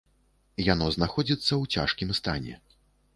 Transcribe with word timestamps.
Яно 0.73 0.87
знаходзіцца 0.95 1.47
ў 1.61 1.83
цяжкім 1.83 2.09
стане. 2.21 2.57